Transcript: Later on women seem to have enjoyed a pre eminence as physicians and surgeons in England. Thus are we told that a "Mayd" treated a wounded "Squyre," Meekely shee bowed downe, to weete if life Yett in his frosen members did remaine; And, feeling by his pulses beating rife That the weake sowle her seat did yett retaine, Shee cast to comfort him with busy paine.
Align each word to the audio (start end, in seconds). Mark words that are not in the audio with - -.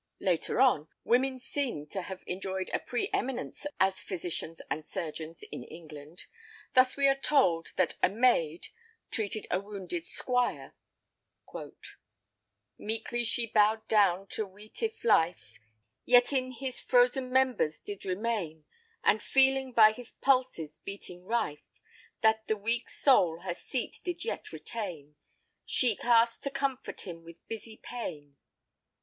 Later 0.19 0.59
on 0.59 0.87
women 1.03 1.37
seem 1.37 1.85
to 1.89 2.01
have 2.01 2.23
enjoyed 2.25 2.71
a 2.73 2.79
pre 2.79 3.07
eminence 3.13 3.67
as 3.79 4.03
physicians 4.03 4.59
and 4.67 4.83
surgeons 4.83 5.43
in 5.51 5.63
England. 5.63 6.25
Thus 6.73 6.97
are 6.97 7.01
we 7.01 7.13
told 7.17 7.67
that 7.75 7.99
a 8.01 8.09
"Mayd" 8.09 8.69
treated 9.11 9.45
a 9.51 9.59
wounded 9.59 10.01
"Squyre," 10.03 10.73
Meekely 12.79 13.23
shee 13.23 13.45
bowed 13.45 13.87
downe, 13.87 14.25
to 14.29 14.47
weete 14.47 14.81
if 14.81 15.03
life 15.03 15.59
Yett 16.07 16.33
in 16.33 16.53
his 16.53 16.79
frosen 16.81 17.29
members 17.31 17.77
did 17.77 18.03
remaine; 18.03 18.65
And, 19.03 19.21
feeling 19.21 19.71
by 19.71 19.91
his 19.93 20.13
pulses 20.13 20.79
beating 20.83 21.25
rife 21.25 21.79
That 22.21 22.47
the 22.47 22.57
weake 22.57 22.89
sowle 22.89 23.41
her 23.43 23.53
seat 23.53 23.99
did 24.03 24.25
yett 24.25 24.51
retaine, 24.51 25.13
Shee 25.63 25.95
cast 25.95 26.41
to 26.41 26.49
comfort 26.49 27.01
him 27.01 27.23
with 27.23 27.47
busy 27.47 27.77
paine. 27.77 28.37